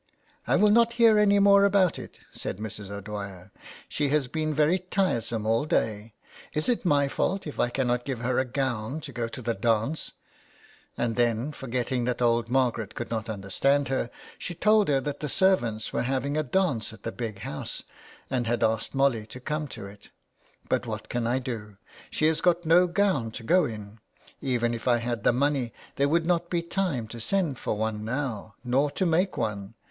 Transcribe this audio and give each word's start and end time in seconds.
"I 0.47 0.55
will 0.55 0.71
not 0.71 0.93
hear 0.93 1.19
any 1.19 1.37
more 1.37 1.63
about 1.63 1.99
it," 1.99 2.21
said 2.33 2.57
Mrs. 2.57 2.89
O'Dwyer; 2.89 3.51
"she 3.87 4.09
has 4.09 4.27
been 4.27 4.51
very 4.51 4.79
tiresome 4.79 5.45
all 5.45 5.65
day. 5.65 6.15
Is 6.53 6.67
it 6.67 6.83
my 6.85 7.07
fault 7.07 7.45
if 7.45 7.59
I 7.59 7.69
cannot 7.69 8.03
give 8.03 8.21
her 8.21 8.39
a 8.39 8.45
gown 8.45 8.99
to 9.01 9.11
go 9.11 9.27
to 9.27 9.43
the 9.43 9.53
dance?" 9.53 10.13
And 10.97 11.15
then, 11.17 11.51
forgetting 11.51 12.05
that 12.05 12.19
old 12.19 12.49
Margaret 12.49 12.95
could 12.95 13.11
not 13.11 13.29
understand 13.29 13.89
her, 13.89 14.09
she 14.39 14.55
told 14.55 14.87
her 14.87 14.99
that 15.01 15.19
the 15.19 15.29
ser 15.29 15.55
vants 15.57 15.93
were 15.93 16.01
having 16.01 16.35
a 16.35 16.41
dance 16.41 16.91
at 16.93 17.03
the 17.03 17.11
Big 17.11 17.37
House, 17.41 17.83
and 18.27 18.47
had 18.47 18.63
asked 18.63 18.95
Molly 18.95 19.27
to 19.27 19.39
come 19.39 19.67
to 19.67 19.85
it." 19.85 20.09
But 20.67 20.87
what 20.87 21.09
can 21.09 21.27
I 21.27 21.37
do? 21.37 21.77
She 22.09 22.25
has 22.25 22.41
got 22.41 22.65
no 22.65 22.87
gown 22.87 23.29
to 23.33 23.43
go 23.43 23.65
in. 23.65 23.99
Even 24.41 24.73
if 24.73 24.87
I 24.87 24.97
had 24.97 25.23
the 25.23 25.31
money 25.31 25.71
there 25.97 26.09
would 26.09 26.25
not 26.25 26.49
be 26.49 26.63
time 26.63 27.07
to 27.09 27.19
send 27.21 27.59
for 27.59 27.77
one 27.77 28.03
now, 28.03 28.55
nor 28.63 28.89
to 28.89 29.05
make 29.05 29.37
one. 29.37 29.75